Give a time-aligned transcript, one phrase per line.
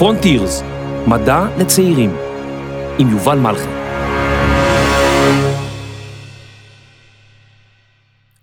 [0.00, 0.62] פרונטירס,
[1.06, 2.16] מדע לצעירים,
[2.98, 3.68] עם יובל מלכי.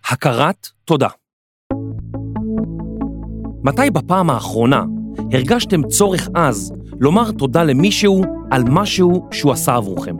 [0.09, 1.07] הכרת תודה.
[3.63, 4.83] מתי בפעם האחרונה
[5.31, 10.15] הרגשתם צורך עז לומר תודה למישהו על משהו שהוא עשה עבורכם?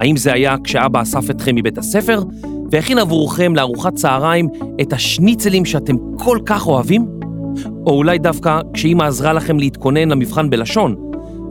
[0.00, 2.22] האם זה היה כשאבא אסף אתכם מבית הספר
[2.70, 4.48] והכין עבורכם לארוחת צהריים
[4.80, 7.15] את השניצלים שאתם כל כך אוהבים?
[7.86, 10.94] או אולי דווקא כשאימא עזרה לכם להתכונן למבחן בלשון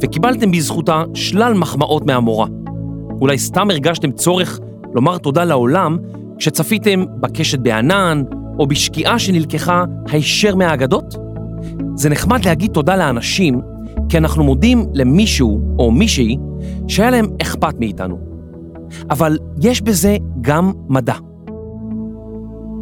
[0.01, 2.47] וקיבלתם בזכותה שלל מחמאות מהמורה?
[3.21, 4.59] אולי סתם הרגשתם צורך
[4.93, 5.97] לומר תודה לעולם
[6.37, 8.23] כשצפיתם בקשת בענן
[8.59, 11.15] או בשקיעה שנלקחה הישר מהאגדות?
[11.95, 13.61] זה נחמד להגיד תודה לאנשים
[14.09, 16.37] כי אנחנו מודים למישהו או מישהי
[16.87, 18.19] שהיה להם אכפת מאיתנו.
[19.09, 21.15] אבל יש בזה גם מדע.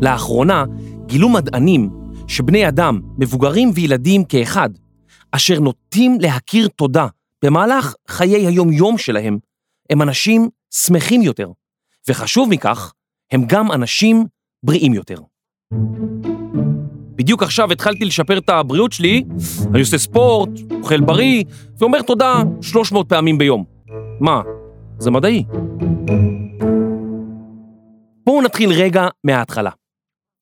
[0.02, 0.66] לאחרונה
[1.06, 4.70] גילו מדענים שבני אדם, מבוגרים וילדים כאחד,
[5.32, 7.08] אשר נוטים להכיר תודה
[7.44, 9.38] במהלך חיי היום-יום שלהם,
[9.90, 11.48] הם אנשים שמחים יותר,
[12.10, 12.94] וחשוב מכך,
[13.32, 14.26] הם גם אנשים
[14.64, 15.18] בריאים יותר.
[17.16, 19.24] בדיוק עכשיו התחלתי לשפר את הבריאות שלי,
[19.72, 20.50] אני עושה ספורט,
[20.82, 21.44] אוכל בריא,
[21.78, 23.64] ואומר תודה 300 פעמים ביום.
[24.20, 24.42] מה,
[24.98, 25.44] זה מדעי.
[28.26, 29.70] בואו נתחיל רגע מההתחלה.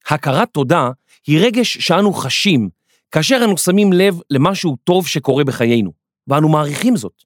[0.10, 0.90] הכרת תודה
[1.28, 2.70] היא רגש שאנו חשים
[3.12, 5.92] כאשר אנו שמים לב למשהו טוב שקורה בחיינו,
[6.28, 7.24] ואנו מעריכים זאת.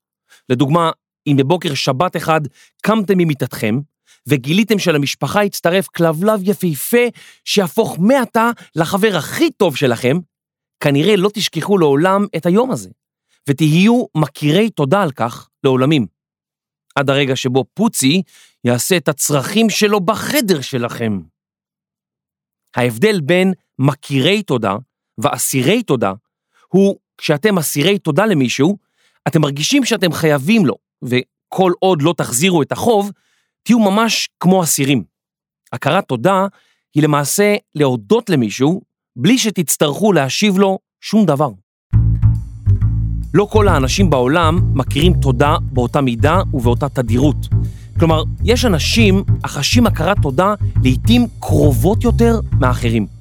[0.49, 0.91] לדוגמה,
[1.27, 2.41] אם בבוקר שבת אחד
[2.81, 3.79] קמתם ממיטתכם,
[4.27, 7.07] וגיליתם שלמשפחה הצטרף כלבלב יפהפה
[7.45, 10.17] שיהפוך מעתה לחבר הכי טוב שלכם,
[10.79, 12.89] כנראה לא תשכחו לעולם את היום הזה,
[13.49, 16.05] ותהיו מכירי תודה על כך לעולמים.
[16.95, 18.21] עד הרגע שבו פוצי
[18.63, 21.19] יעשה את הצרכים שלו בחדר שלכם.
[22.75, 24.75] ההבדל בין מכירי תודה
[25.17, 26.13] ואסירי תודה
[26.67, 28.77] הוא כשאתם אסירי תודה למישהו,
[29.27, 33.11] אתם מרגישים שאתם חייבים לו, וכל עוד לא תחזירו את החוב,
[33.63, 35.03] תהיו ממש כמו אסירים.
[35.73, 36.47] הכרת תודה
[36.95, 38.81] היא למעשה להודות למישהו
[39.15, 41.49] בלי שתצטרכו להשיב לו שום דבר.
[43.33, 47.35] לא כל האנשים בעולם מכירים תודה באותה מידה ובאותה תדירות.
[47.99, 50.53] כלומר, יש אנשים החשים הכרת תודה
[50.83, 53.14] לעתים קרובות יותר מאחרים.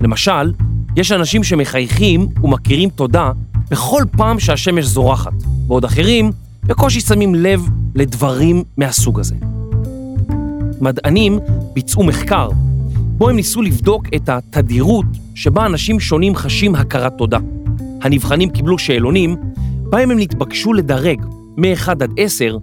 [0.00, 0.52] למשל,
[0.96, 3.32] יש אנשים שמחייכים ומכירים תודה
[3.70, 5.32] בכל פעם שהשמש זורחת,
[5.66, 6.32] בעוד אחרים
[6.64, 7.60] בקושי שמים לב
[7.94, 9.34] לדברים מהסוג הזה.
[10.80, 11.38] מדענים
[11.72, 12.48] ביצעו מחקר,
[13.18, 17.38] בו הם ניסו לבדוק את התדירות שבה אנשים שונים חשים הכרת תודה.
[18.02, 19.36] הנבחנים קיבלו שאלונים,
[19.90, 21.26] בהם הם נתבקשו לדרג
[21.56, 22.58] מ-1 עד 10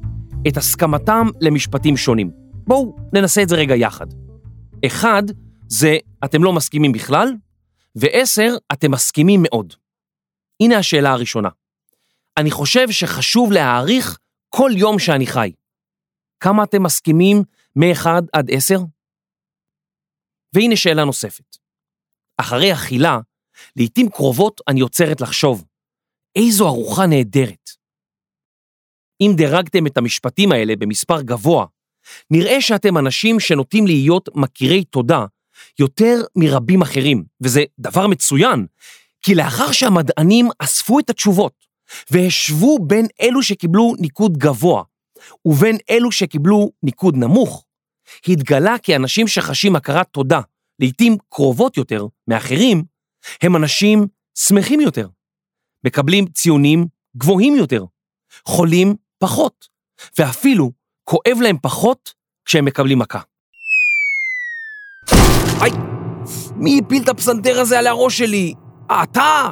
[0.48, 2.30] את הסכמתם למשפטים שונים.
[2.68, 4.06] בואו ננסה את זה רגע יחד.
[4.88, 5.24] 1
[5.80, 7.28] זה אתם לא מסכימים בכלל,
[7.96, 9.74] ו-10 אתם מסכימים מאוד.
[10.64, 11.50] הנה השאלה הראשונה.
[12.38, 14.20] אני חושב שחשוב להעריך
[14.50, 15.52] כל יום שאני חי.
[16.40, 17.38] כמה אתם מסכימים
[17.76, 18.76] מ-1 עד 10?
[20.56, 21.58] והנה שאלה נוספת.
[22.38, 23.20] אחרי אכילה,
[23.76, 25.66] לעתים קרובות אני עוצרת לחשוב,
[26.36, 27.70] איזו ארוחה נהדרת.
[29.22, 31.66] אם דירגתם את המשפטים האלה במספר גבוה,
[32.32, 35.26] נראה שאתם אנשים שנוטים להיות מכירי תודה
[35.80, 38.66] יותר מרבים אחרים, וזה דבר מצוין,
[39.22, 41.54] כי לאחר שהמדענים אספו את התשובות
[42.12, 44.84] והשוו בין אלו שקיבלו ניקוד גבוה
[45.46, 47.66] ובין אלו שקיבלו ניקוד נמוך,
[48.28, 50.42] התגלה כי אנשים שחשים הכרת תודה,
[50.80, 52.84] לעתים קרובות יותר מאחרים,
[53.42, 54.08] הם אנשים
[54.38, 55.08] שמחים יותר,
[55.86, 56.86] מקבלים ציונים
[57.18, 57.86] גבוהים יותר,
[58.46, 59.68] חולים פחות,
[60.20, 60.72] ואפילו
[61.04, 62.14] כואב להם פחות
[62.46, 63.20] כשהם מקבלים מכה.
[65.64, 65.72] היי,
[66.56, 68.54] מי הפיל את הפסנתר הזה על הראש שלי?
[68.92, 69.50] אה, אתה?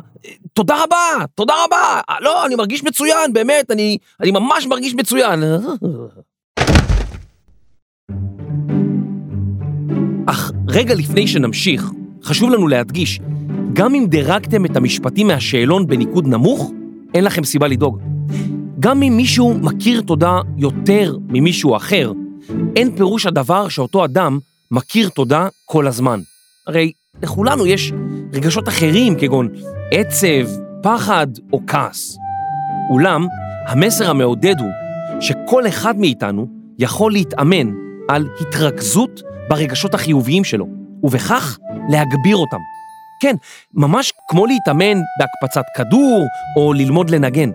[0.54, 2.02] תודה רבה, תודה רבה.
[2.22, 5.44] לא, אני מרגיש מצוין, באמת, אני, אני ממש מרגיש מצוין.
[10.26, 11.92] אך רגע לפני שנמשיך,
[12.24, 13.20] חשוב לנו להדגיש,
[13.74, 16.72] גם אם דירגתם את המשפטים מהשאלון בניקוד נמוך,
[17.14, 18.00] אין לכם סיבה לדאוג.
[18.80, 22.12] גם אם מישהו מכיר תודה יותר ממישהו אחר,
[22.76, 24.40] אין פירוש הדבר שאותו אדם
[24.72, 26.20] מכיר תודה כל הזמן.
[26.68, 26.92] הרי
[27.22, 27.92] לכולנו יש
[28.34, 29.50] רגשות אחרים כגון
[29.92, 30.48] עצב,
[30.84, 32.18] פחד או כעס.
[32.90, 33.28] אולם,
[33.68, 34.70] המסר המעודד הוא
[35.22, 36.48] שכל אחד מאיתנו
[36.80, 37.72] יכול להתאמן
[38.10, 40.68] על התרכזות ברגשות החיוביים שלו,
[41.04, 41.58] ובכך
[41.90, 42.60] להגביר אותם.
[43.22, 43.36] כן,
[43.74, 46.28] ממש כמו להתאמן בהקפצת כדור
[46.58, 47.52] או ללמוד לנגן.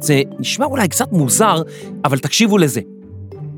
[0.00, 1.62] זה נשמע אולי קצת מוזר,
[2.04, 2.80] אבל תקשיבו לזה.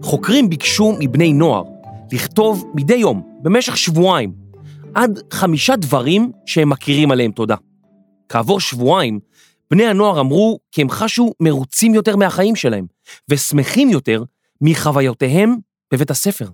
[0.03, 1.65] חוקרים ביקשו מבני נוער
[2.12, 4.33] לכתוב מדי יום, במשך שבועיים,
[4.95, 7.57] עד חמישה דברים שהם מכירים עליהם תודה.
[8.29, 9.21] כעבור שבועיים,
[9.71, 12.87] בני הנוער אמרו כי הם חשו מרוצים יותר מהחיים שלהם,
[13.29, 14.23] ושמחים יותר
[14.61, 15.57] מחוויותיהם
[15.93, 16.49] בבית הספר.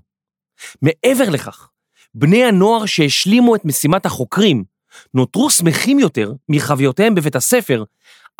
[0.82, 1.68] מעבר לכך,
[2.14, 4.64] בני הנוער שהשלימו את משימת החוקרים,
[5.14, 7.84] נותרו שמחים יותר מחוויותיהם בבית הספר,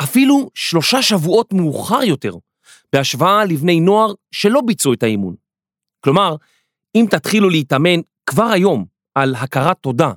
[0.02, 2.34] אפילו שלושה שבועות מאוחר יותר,
[2.92, 5.34] בהשוואה לבני נוער שלא ביצעו את האימון.
[6.00, 6.36] כלומר,
[6.96, 8.84] אם תתחילו להתאמן כבר היום
[9.14, 10.12] על הכרת תודה,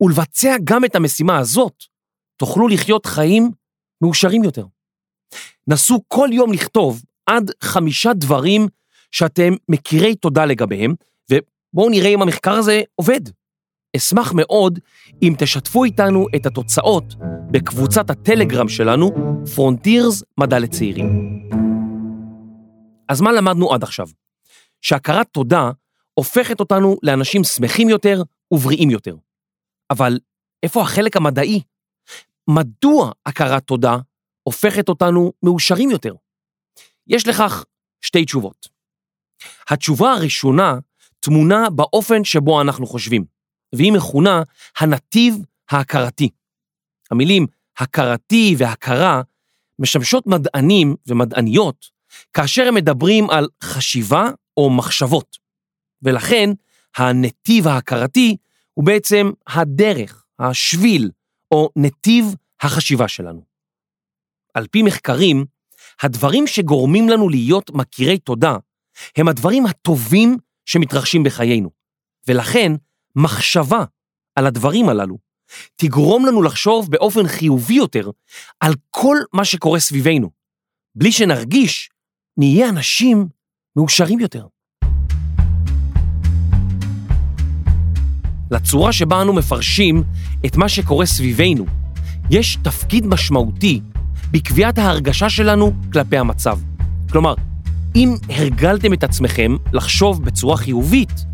[0.00, 1.84] ולבצע גם את המשימה הזאת,
[2.36, 3.50] תוכלו לחיות חיים
[4.02, 4.66] מאושרים יותר.
[5.68, 8.68] נסו כל יום לכתוב עד חמישה דברים
[9.12, 10.94] שאתם מכירי תודה לגביהם,
[11.30, 13.20] ובואו נראה אם המחקר הזה עובד.
[13.96, 14.78] אשמח מאוד
[15.22, 17.14] אם תשתפו איתנו את התוצאות
[17.50, 19.12] בקבוצת הטלגרם שלנו,
[19.54, 21.40] פרונטירס מדע לצעירים.
[23.08, 24.06] אז מה למדנו עד עכשיו?
[24.82, 25.70] שהכרת תודה
[26.18, 29.16] הופכת אותנו לאנשים שמחים יותר ובריאים יותר.
[29.90, 30.18] אבל
[30.62, 31.62] איפה החלק המדעי?
[32.50, 33.96] מדוע הכרת תודה
[34.42, 36.14] הופכת אותנו מאושרים יותר?
[37.06, 37.64] יש לכך
[38.00, 38.68] שתי תשובות.
[39.70, 40.78] התשובה הראשונה
[41.20, 43.24] תמונה באופן שבו אנחנו חושבים,
[43.74, 44.42] והיא מכונה
[44.78, 45.34] הנתיב
[45.70, 46.30] ההכרתי.
[47.10, 47.46] המילים
[47.78, 49.22] הכרתי והכרה
[49.78, 51.86] משמשות מדענים ומדעניות
[52.32, 54.24] כאשר הם מדברים על חשיבה
[54.56, 55.36] או מחשבות,
[56.06, 56.50] ולכן
[56.96, 58.36] הנתיב ההכרתי
[58.74, 61.10] הוא בעצם הדרך, השביל
[61.50, 62.24] או נתיב
[62.60, 63.44] החשיבה שלנו.
[64.54, 65.44] על פי מחקרים,
[66.02, 68.56] הדברים שגורמים לנו להיות מכירי תודה
[69.16, 70.36] הם הדברים הטובים
[70.66, 71.70] שמתרחשים בחיינו,
[72.28, 72.72] ולכן
[73.16, 73.84] מחשבה
[74.34, 75.18] על הדברים הללו
[75.76, 78.10] תגרום לנו לחשוב באופן חיובי יותר
[78.60, 80.30] על כל מה שקורה סביבנו.
[80.94, 81.90] בלי שנרגיש,
[82.36, 83.28] נהיה אנשים
[83.76, 84.46] מאושרים יותר.
[88.50, 90.02] לצורה שבה אנו מפרשים
[90.46, 91.66] את מה שקורה סביבנו,
[92.30, 93.80] יש תפקיד משמעותי
[94.30, 96.58] בקביעת ההרגשה שלנו כלפי המצב.
[97.10, 97.34] כלומר,
[97.96, 101.24] אם הרגלתם את עצמכם לחשוב בצורה חיובית,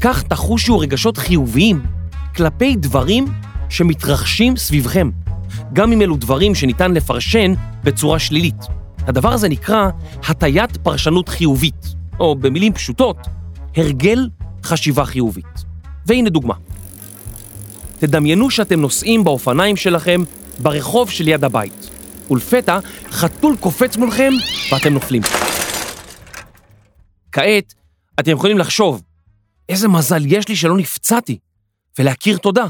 [0.00, 1.82] כך תחושו רגשות חיוביים
[2.36, 3.26] כלפי דברים
[3.68, 5.10] שמתרחשים סביבכם,
[5.72, 8.66] גם אם אלו דברים שניתן לפרשן בצורה שלילית.
[8.98, 9.88] הדבר הזה נקרא
[10.28, 13.16] הטיית פרשנות חיובית, או במילים פשוטות,
[13.76, 14.28] הרגל
[14.62, 15.73] חשיבה חיובית.
[16.06, 16.54] והנה דוגמה.
[17.98, 20.20] תדמיינו שאתם נוסעים באופניים שלכם
[20.62, 21.90] ברחוב שליד הבית,
[22.30, 22.78] ולפתע
[23.10, 24.32] חתול קופץ מולכם
[24.72, 25.22] ואתם נופלים.
[27.32, 27.74] כעת
[28.20, 29.02] אתם יכולים לחשוב,
[29.68, 31.38] איזה מזל יש לי שלא נפצעתי,
[31.98, 32.66] ולהכיר תודה.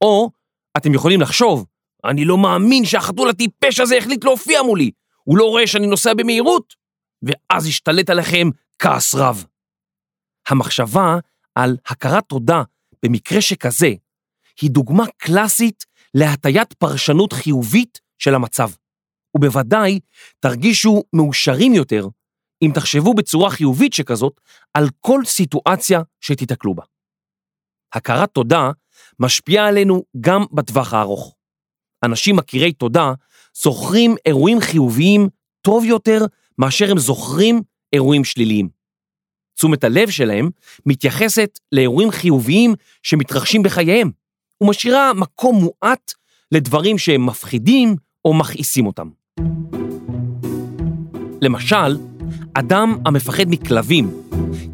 [0.00, 0.30] או
[0.76, 1.66] אתם יכולים לחשוב,
[2.04, 4.90] אני לא מאמין שהחתול הטיפש הזה החליט להופיע מולי,
[5.24, 6.74] הוא לא רואה שאני נוסע במהירות,
[7.22, 9.44] ואז ישתלט עליכם כעס רב.
[10.48, 11.18] המחשבה
[11.58, 12.62] על הכרת תודה
[13.02, 13.90] במקרה שכזה,
[14.60, 15.84] היא דוגמה קלאסית
[16.14, 18.70] להטיית פרשנות חיובית של המצב.
[19.36, 20.00] ובוודאי
[20.40, 22.08] תרגישו מאושרים יותר
[22.62, 24.40] אם תחשבו בצורה חיובית שכזאת
[24.74, 26.82] על כל סיטואציה שתיתקלו בה.
[27.94, 28.70] הכרת תודה
[29.18, 31.34] משפיעה עלינו גם בטווח הארוך.
[32.04, 33.12] אנשים מכירי תודה
[33.62, 35.28] זוכרים אירועים חיוביים
[35.62, 36.18] טוב יותר
[36.58, 37.62] מאשר הם זוכרים
[37.92, 38.77] אירועים שליליים.
[39.58, 40.50] תשומת הלב שלהם
[40.86, 44.10] מתייחסת לאירועים חיוביים שמתרחשים בחייהם,
[44.62, 46.12] ומשאירה מקום מועט
[46.52, 49.08] לדברים שהם מפחידים או מכעיסים אותם.
[51.42, 51.96] למשל,
[52.54, 54.10] אדם המפחד מכלבים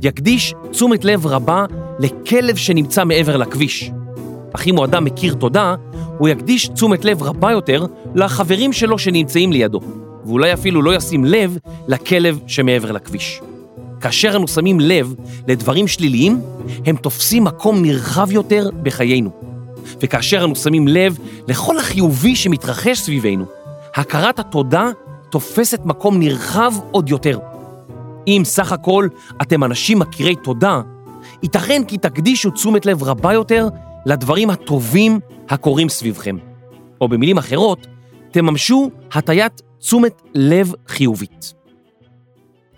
[0.03, 1.64] יקדיש תשומת לב רבה
[1.99, 3.91] לכלב שנמצא מעבר לכביש.
[4.55, 5.75] אך אם הוא אדם מכיר תודה,
[6.19, 9.81] הוא יקדיש תשומת לב רבה יותר לחברים שלו שנמצאים לידו,
[10.25, 13.41] ואולי אפילו לא ישים לב לכלב שמעבר לכביש.
[14.05, 15.15] כאשר אנו שמים לב
[15.49, 16.41] לדברים שליליים,
[16.87, 19.31] הם תופסים מקום נרחב יותר בחיינו.
[20.01, 21.19] וכאשר אנו שמים לב
[21.49, 23.45] לכל החיובי שמתרחש סביבנו,
[23.95, 24.91] הכרת התודה
[25.31, 27.39] תופסת מקום נרחב עוד יותר.
[28.27, 29.09] אם סך הכל
[29.43, 30.81] אתם אנשים מכירי תודה,
[31.43, 33.69] ייתכן כי תקדישו תשומת לב רבה יותר
[34.07, 36.37] לדברים הטובים הקורים סביבכם.
[37.01, 37.87] או במילים אחרות,
[38.31, 41.63] תממשו הטיית תשומת לב חיובית.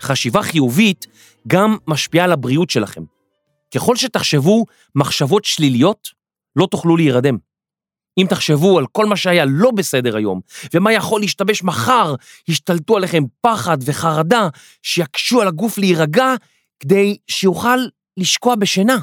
[0.01, 1.05] חשיבה חיובית
[1.47, 3.03] גם משפיעה על הבריאות שלכם.
[3.75, 6.09] ככל שתחשבו מחשבות שליליות,
[6.55, 7.37] לא תוכלו להירדם.
[8.17, 10.41] אם תחשבו על כל מה שהיה לא בסדר היום,
[10.73, 12.15] ומה יכול להשתבש מחר,
[12.47, 14.47] ישתלטו עליכם פחד וחרדה,
[14.81, 16.33] שיקשו על הגוף להירגע,
[16.79, 17.77] כדי שיוכל
[18.17, 18.97] לשקוע בשינה.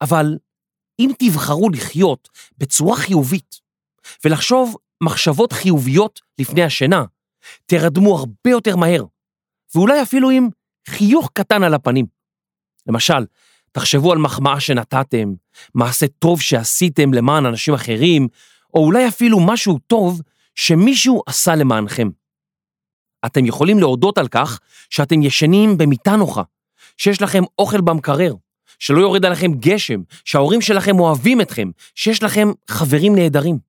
[0.00, 0.38] אבל
[1.00, 2.28] אם תבחרו לחיות
[2.58, 3.60] בצורה חיובית,
[4.24, 7.04] ולחשוב מחשבות חיוביות לפני השינה,
[7.66, 9.04] תרדמו הרבה יותר מהר,
[9.74, 10.48] ואולי אפילו עם
[10.88, 12.06] חיוך קטן על הפנים.
[12.86, 13.26] למשל,
[13.72, 15.32] תחשבו על מחמאה שנתתם,
[15.74, 18.28] מעשה טוב שעשיתם למען אנשים אחרים,
[18.74, 20.22] או אולי אפילו משהו טוב
[20.54, 22.08] שמישהו עשה למענכם.
[23.26, 24.60] אתם יכולים להודות על כך
[24.90, 26.42] שאתם ישנים במיטה נוחה,
[26.96, 28.34] שיש לכם אוכל במקרר,
[28.78, 33.67] שלא יורד עליכם גשם, שההורים שלכם אוהבים אתכם, שיש לכם חברים נהדרים.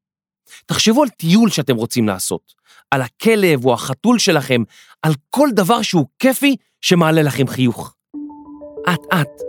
[0.66, 2.54] תחשבו על טיול שאתם רוצים לעשות,
[2.92, 4.64] על הכלב או החתול שלכם,
[5.02, 7.96] על כל דבר שהוא כיפי שמעלה לכם חיוך.
[8.94, 9.42] אט-אט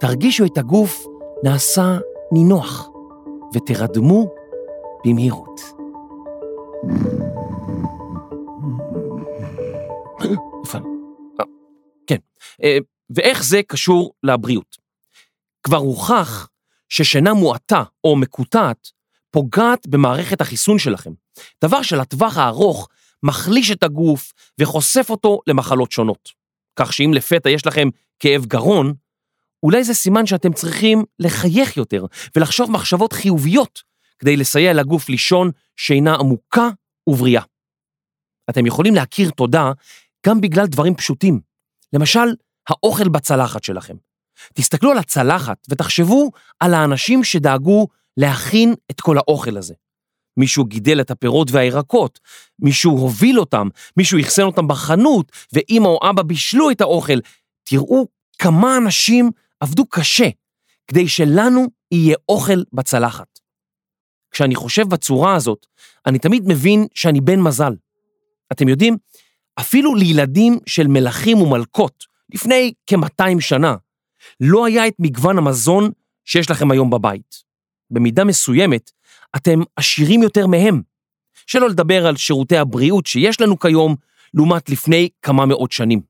[0.00, 1.06] תרגישו את הגוף
[1.44, 1.98] נעשה
[2.32, 2.88] נינוח,
[3.54, 4.26] ותרדמו
[5.04, 5.60] במהירות.
[12.06, 12.18] כן,
[12.62, 12.78] אה,
[13.10, 14.76] ואיך זה קשור לבריאות?
[15.62, 16.48] כבר הוכח
[16.88, 18.88] ששינה מועטה או מקוטעת
[19.36, 21.10] פוגעת במערכת החיסון שלכם,
[21.64, 22.88] דבר שלטווח הארוך
[23.22, 26.28] מחליש את הגוף וחושף אותו למחלות שונות.
[26.78, 27.88] כך שאם לפתע יש לכם
[28.18, 28.94] כאב גרון,
[29.62, 32.04] אולי זה סימן שאתם צריכים לחייך יותר
[32.36, 33.82] ולחשוב מחשבות חיוביות
[34.18, 36.68] כדי לסייע לגוף לישון שינה עמוקה
[37.06, 37.42] ובריאה.
[38.50, 39.72] אתם יכולים להכיר תודה
[40.26, 41.40] גם בגלל דברים פשוטים,
[41.92, 42.34] למשל,
[42.68, 43.96] האוכל בצלחת שלכם.
[44.54, 47.86] תסתכלו על הצלחת ותחשבו על האנשים שדאגו
[48.16, 49.74] להכין את כל האוכל הזה.
[50.36, 52.20] מישהו גידל את הפירות והירקות,
[52.58, 57.18] מישהו הוביל אותם, מישהו אחסן אותם בחנות, ואמא או אבא בישלו את האוכל.
[57.64, 58.06] תראו
[58.38, 59.30] כמה אנשים
[59.60, 60.28] עבדו קשה
[60.86, 63.38] כדי שלנו יהיה אוכל בצלחת.
[64.30, 65.66] כשאני חושב בצורה הזאת,
[66.06, 67.72] אני תמיד מבין שאני בן מזל.
[68.52, 68.96] אתם יודעים,
[69.60, 72.04] אפילו לילדים של מלכים ומלכות,
[72.34, 73.76] לפני כ-200 שנה,
[74.40, 75.90] לא היה את מגוון המזון
[76.24, 77.45] שיש לכם היום בבית.
[77.90, 78.90] במידה מסוימת,
[79.36, 80.82] אתם עשירים יותר מהם.
[81.46, 83.94] שלא לדבר על שירותי הבריאות שיש לנו כיום,
[84.34, 86.00] לעומת לפני כמה מאות שנים.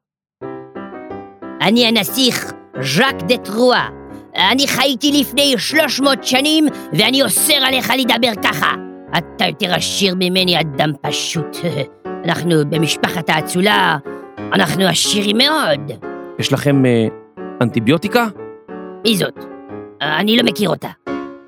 [1.61, 2.52] אני הנסיך
[2.83, 3.88] ז'אק דה טרואה.
[4.37, 8.75] אני חייתי לפני 300 שנים, ואני אוסר עליך לדבר ככה.
[9.18, 11.56] אתה יותר עשיר ממני, אדם פשוט.
[12.25, 13.99] אנחנו במשפחת האצולה,
[14.52, 15.90] אנחנו עשירים מאוד.
[16.38, 17.06] יש לכם אה,
[17.61, 18.26] אנטיביוטיקה?
[19.04, 19.38] מי זאת?
[20.00, 20.88] אני לא מכיר אותה.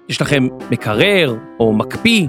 [0.08, 2.26] יש לכם מקרר או מקפיא?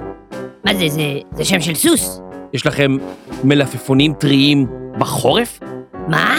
[0.64, 2.20] מה זה, זה, זה שם של סוס?
[2.52, 2.96] יש לכם
[3.44, 4.66] מלפפונים טריים
[4.98, 5.60] בחורף?
[6.08, 6.36] מה?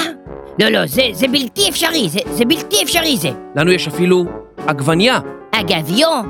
[0.60, 3.30] לא, לא, זה, זה בלתי אפשרי, זה, זה בלתי אפשרי זה.
[3.56, 4.26] לנו יש אפילו
[4.68, 5.20] עגבניה.
[5.52, 6.24] אגביו?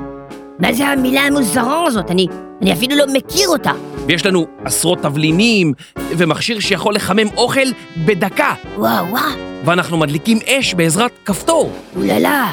[0.58, 2.10] מה זה המילה המוזרה הזאת?
[2.10, 2.26] אני,
[2.62, 3.72] אני אפילו לא מכיר אותה.
[4.06, 7.68] ויש לנו עשרות תבלינים ומכשיר שיכול לחמם אוכל
[8.06, 8.54] בדקה.
[8.76, 9.22] וואו, וואו.
[9.64, 11.72] ואנחנו מדליקים אש בעזרת כפתור.
[11.96, 12.52] אוללה,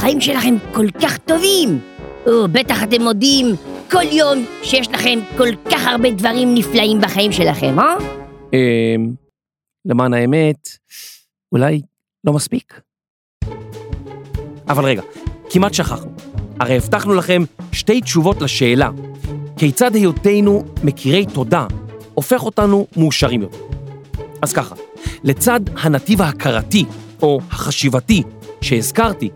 [0.00, 1.80] החיים שלכם כל כך טובים.
[2.26, 3.46] או, בטח אתם מודים
[3.90, 7.96] כל יום שיש לכם כל כך הרבה דברים נפלאים בחיים שלכם, אה?
[8.52, 9.12] אמ,
[9.84, 10.68] למען האמת,
[11.52, 11.80] אולי
[12.24, 12.80] לא מספיק.
[14.68, 15.02] אבל רגע,
[15.50, 16.10] כמעט שכחנו.
[16.60, 17.42] הרי הבטחנו לכם
[17.72, 18.90] שתי תשובות לשאלה,
[19.56, 21.66] כיצד היותנו מכירי תודה
[22.14, 23.58] הופך אותנו מאושרים יותר.
[24.42, 24.74] אז ככה,
[25.24, 26.84] לצד הנתיב ההכרתי
[27.22, 28.22] או החשיבתי
[28.60, 29.28] שהזכרתי,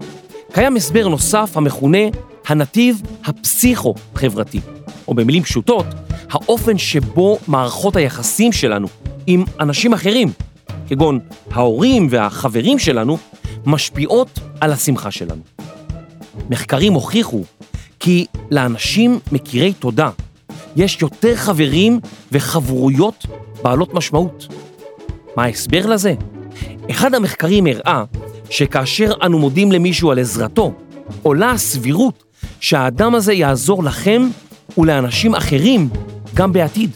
[0.54, 1.99] קיים הסבר נוסף המכונה
[2.46, 4.61] הנתיב הפסיכו-חברתי,
[5.08, 5.87] או במילים פשוטות,
[6.30, 8.88] האופן שבו מערכות היחסים שלנו
[9.26, 10.28] עם אנשים אחרים,
[10.88, 11.20] כגון
[11.50, 13.18] ההורים והחברים שלנו,
[13.66, 15.42] משפיעות על השמחה שלנו.
[16.50, 17.42] מחקרים הוכיחו
[18.00, 20.11] כי לאנשים מכירי תודה
[20.76, 22.00] יש יותר חברים
[22.32, 23.26] וחברויות
[23.62, 24.46] בעלות משמעות.
[25.37, 26.14] מה ההסבר לזה?
[26.90, 28.04] אחד המחקרים הראה
[28.54, 30.75] שכאשר אנו מודים למישהו על עזרתו,
[31.23, 32.25] עולה הסבירות
[32.61, 34.23] שהאדם הזה יעזור לכם
[34.78, 35.88] ולאנשים אחרים
[36.34, 36.90] גם בעתיד.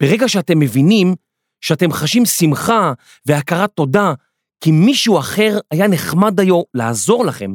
[0.00, 1.14] ברגע שאתם מבינים
[1.60, 2.92] שאתם חשים שמחה
[3.26, 4.14] והכרת תודה
[4.60, 7.50] כי מישהו אחר היה נחמד דיו לעזור לכם,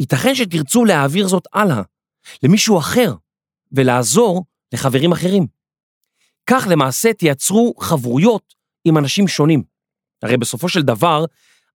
[0.00, 1.82] ייתכן שתרצו להעביר זאת הלאה,
[2.42, 3.14] למישהו אחר,
[3.72, 4.44] ולעזור
[4.74, 5.46] לחברים אחרים.
[6.46, 9.71] כך למעשה תייצרו חברויות עם אנשים שונים.
[10.22, 11.24] הרי בסופו של דבר,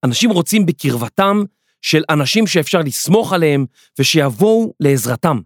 [0.03, 1.43] אנשים רוצים בקרבתם
[1.81, 3.65] של אנשים שאפשר לסמוך עליהם
[3.99, 5.39] ושיבואו לעזרתם.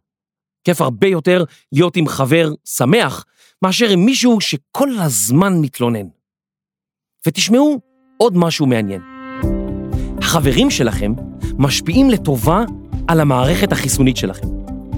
[0.63, 3.25] כיף הרבה יותר להיות עם חבר שמח
[3.61, 6.05] מאשר עם מישהו שכל הזמן מתלונן.
[7.27, 7.79] ותשמעו
[8.17, 9.01] עוד משהו מעניין.
[10.17, 11.13] החברים שלכם
[11.57, 12.63] משפיעים לטובה
[13.07, 14.47] על המערכת החיסונית שלכם.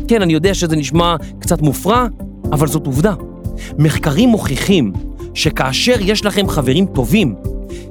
[0.08, 2.08] כן, אני יודע שזה נשמע קצת מופרע,
[2.52, 3.14] אבל זאת עובדה.
[3.78, 4.94] מחקרים מוכיחים
[5.34, 7.36] שכאשר יש לכם חברים טובים,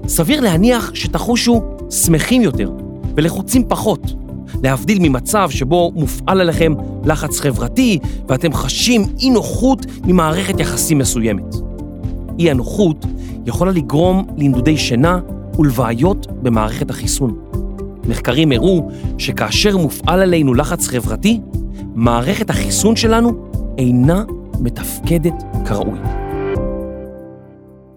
[0.06, 2.70] סביר להניח שתחושו שמחים יותר
[3.14, 4.14] ולחוצים פחות,
[4.62, 6.74] להבדיל ממצב שבו מופעל עליכם
[7.04, 7.98] לחץ חברתי
[8.28, 11.54] ואתם חשים אי נוחות ממערכת יחסים מסוימת.
[12.38, 13.06] אי הנוחות
[13.46, 15.20] יכולה לגרום לנדודי שינה
[15.58, 17.36] ולבעיות במערכת החיסון.
[18.08, 21.40] מחקרים הראו שכאשר מופעל עלינו לחץ חברתי,
[21.94, 23.32] מערכת החיסון שלנו
[23.78, 24.24] אינה
[24.60, 26.22] מתפקדת כראוי.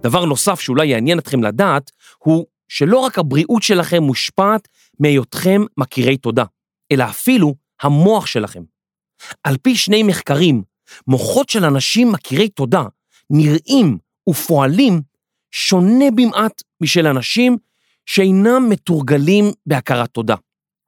[0.06, 4.68] דבר נוסף שאולי יעניין אתכם לדעת, הוא שלא רק הבריאות שלכם מושפעת
[5.00, 6.44] מהיותכם מכירי תודה,
[6.92, 8.64] אלא אפילו המוח שלכם.
[9.44, 10.64] על פי שני מחקרים,
[11.08, 12.84] מוחות של אנשים מכירי תודה
[13.30, 13.98] נראים
[14.30, 15.02] ופועלים
[15.52, 17.58] שונה במעט משל אנשים
[18.06, 20.36] שאינם מתורגלים בהכרת תודה.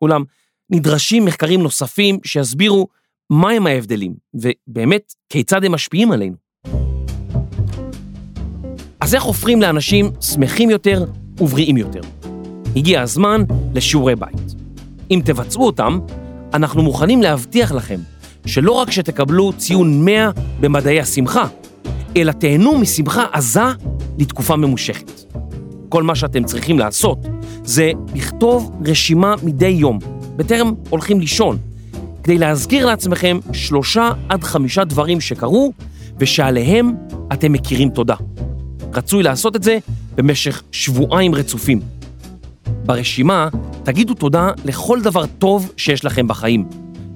[0.02, 0.24] אולם
[0.70, 2.88] נדרשים מחקרים נוספים שיסבירו
[3.30, 6.47] מהם ההבדלים, ובאמת כיצד הם משפיעים עלינו.
[9.08, 11.06] אז איך הופכים לאנשים שמחים יותר
[11.40, 12.00] ובריאים יותר?
[12.76, 14.56] הגיע הזמן לשיעורי בית.
[15.12, 16.00] אם תבצעו אותם,
[16.54, 18.00] אנחנו מוכנים להבטיח לכם
[18.46, 21.48] שלא רק שתקבלו ציון 100 במדעי השמחה,
[22.18, 23.62] אלא תהנו משמחה עזה
[24.18, 25.12] לתקופה ממושכת.
[25.90, 27.18] כל מה שאתם צריכים לעשות
[27.64, 30.00] זה לכתוב רשימה מדי יום,
[30.36, 31.58] בטרם הולכים לישון,
[32.24, 35.74] כדי להזכיר לעצמכם שלושה עד חמישה דברים שקרו
[36.20, 36.96] ושעליהם
[37.34, 38.16] אתם מכירים תודה.
[38.98, 39.78] רצוי לעשות את זה
[40.16, 41.80] במשך שבועיים רצופים.
[42.86, 43.48] ברשימה
[43.84, 46.66] תגידו תודה לכל דבר טוב שיש לכם בחיים.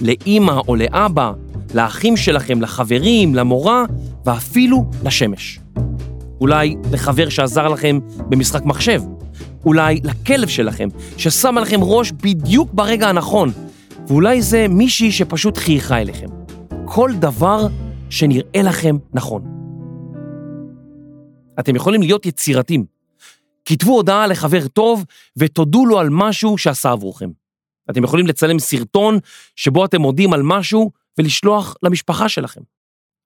[0.02, 1.32] לאימא או לאבא,
[1.74, 3.84] לאחים שלכם, לחברים, למורה
[4.26, 5.60] ואפילו לשמש.
[6.42, 9.02] אולי לחבר שעזר לכם במשחק מחשב.
[9.66, 13.52] אולי לכלב שלכם, ששם עליכם ראש בדיוק ברגע הנכון.
[14.08, 16.28] ואולי זה מישהי שפשוט חייכה אליכם.
[16.86, 17.68] כל דבר
[18.10, 19.61] שנראה לכם נכון.
[21.60, 22.86] אתם יכולים להיות יצירתיים.
[23.66, 25.06] כתבו הודעה לחבר טוב
[25.38, 27.30] ותודו לו על משהו שעשה עבורכם.
[27.92, 29.18] אתם יכולים לצלם סרטון
[29.56, 32.62] שבו אתם מודים על משהו ולשלוח למשפחה שלכם.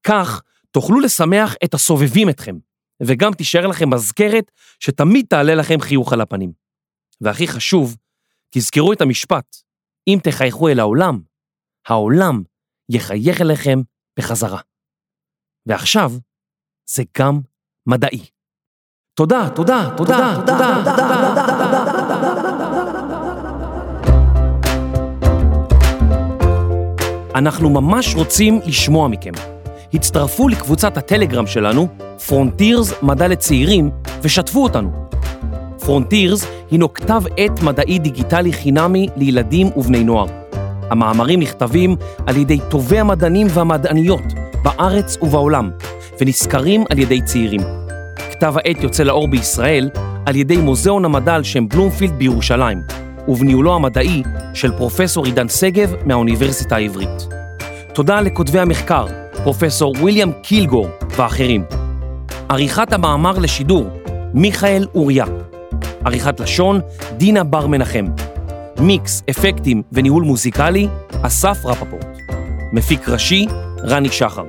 [0.07, 0.41] כך
[0.71, 2.55] תוכלו לשמח את הסובבים אתכם,
[3.03, 6.51] וגם תישאר לכם מזכרת שתמיד תעלה לכם חיוך על הפנים.
[7.21, 7.95] והכי חשוב,
[8.49, 9.55] תזכרו את המשפט,
[10.07, 11.19] אם תחייכו אל העולם,
[11.87, 12.43] העולם
[12.89, 13.79] יחייך אליכם
[14.19, 14.59] בחזרה.
[15.65, 16.11] ועכשיו,
[16.89, 17.39] זה גם
[17.87, 18.19] מדעי.
[19.17, 20.83] תודה, תודה, תודה, תודה,
[27.35, 29.31] אנחנו ממש רוצים לשמוע מכם.
[29.93, 31.87] הצטרפו לקבוצת הטלגרם שלנו,
[32.27, 34.91] Frontiers מדע לצעירים, ושתפו אותנו.
[35.79, 40.27] Frontiers הינו כתב עת מדעי דיגיטלי חינמי לילדים ובני נוער.
[40.89, 41.95] המאמרים נכתבים
[42.27, 44.23] על ידי טובי המדענים והמדעניות
[44.63, 45.71] בארץ ובעולם,
[46.21, 47.61] ונסקרים על ידי צעירים.
[48.31, 49.89] כתב העת יוצא לאור בישראל
[50.25, 52.81] על ידי מוזיאון המדע על שם בלומפילד בירושלים,
[53.27, 54.23] ובניהולו המדעי
[54.53, 57.27] של פרופסור עידן שגב מהאוניברסיטה העברית.
[57.93, 59.05] תודה לכותבי המחקר,
[59.43, 61.65] פרופסור ויליאם קילגור ואחרים.
[62.49, 63.89] עריכת המאמר לשידור,
[64.33, 65.25] מיכאל אוריה.
[66.05, 66.79] עריכת לשון,
[67.17, 68.05] דינה בר מנחם.
[68.79, 70.87] מיקס, אפקטים וניהול מוזיקלי,
[71.21, 72.17] אסף רפפורט.
[72.73, 73.47] מפיק ראשי,
[73.83, 74.43] רני שחר.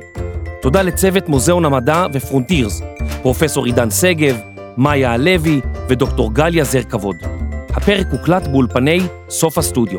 [0.67, 2.83] תודה לצוות מוזיאון המדע ופרונטירס,
[3.23, 4.41] פרופסור עידן שגב,
[4.77, 7.17] מאיה הלוי ודוקטור גליה זר כבוד.
[7.71, 9.99] הפרק הוקלט באולפני סוף הסטודיו.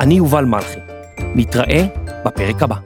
[0.00, 0.78] אני יובל מלכי.
[1.18, 1.86] נתראה
[2.24, 2.76] בפרק הבא.